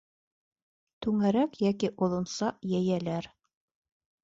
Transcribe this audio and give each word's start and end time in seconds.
Түңәрәк 1.07 1.61
йәки 1.67 1.91
оҙонса 2.07 2.51
йәйәләр 2.73 3.31